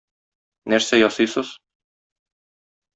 [0.73, 1.55] Нәрсә ясыйсыз?